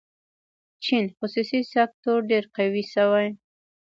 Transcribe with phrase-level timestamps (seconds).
[0.83, 3.27] چین خصوصي سکتور ډېر قوي شوی.